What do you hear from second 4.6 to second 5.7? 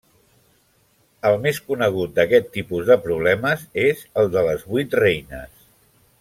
vuit reines.